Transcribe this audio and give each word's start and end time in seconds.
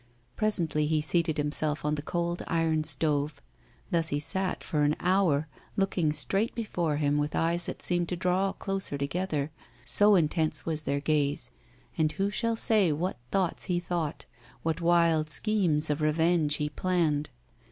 Presently 0.35 0.87
he 0.87 0.99
seated 0.99 1.37
himself 1.37 1.85
on 1.85 1.93
the 1.93 2.01
cold 2.01 2.41
iron 2.47 2.79
of 2.79 2.83
the 2.85 2.89
stove. 2.89 3.39
Thus 3.91 4.07
he 4.07 4.19
sat 4.19 4.63
for 4.63 4.81
an 4.81 4.95
hour, 4.99 5.47
looking 5.75 6.11
straight 6.11 6.55
before 6.55 6.95
him 6.95 7.19
with 7.19 7.35
eyes 7.35 7.67
that 7.67 7.83
seemed 7.83 8.09
to 8.09 8.15
draw 8.15 8.51
closer 8.51 8.97
together, 8.97 9.51
so 9.85 10.15
intense 10.15 10.65
was 10.65 10.81
their 10.89 11.01
gaze. 11.01 11.51
And 11.99 12.11
who 12.13 12.31
shall 12.31 12.55
say 12.55 12.91
what 12.91 13.17
thoughts 13.29 13.65
he 13.65 13.79
thought; 13.79 14.25
what 14.63 14.81
wild 14.81 15.29
schemes 15.29 15.91
of 15.91 16.01
revenge 16.01 16.55
he 16.55 16.67
planned? 16.69 17.29